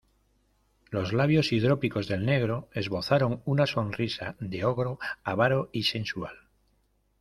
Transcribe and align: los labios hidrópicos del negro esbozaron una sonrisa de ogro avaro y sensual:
los 0.89 1.13
labios 1.13 1.51
hidrópicos 1.51 2.07
del 2.07 2.25
negro 2.25 2.69
esbozaron 2.73 3.43
una 3.45 3.67
sonrisa 3.67 4.35
de 4.39 4.65
ogro 4.65 4.97
avaro 5.23 5.69
y 5.73 5.83
sensual: 5.83 6.49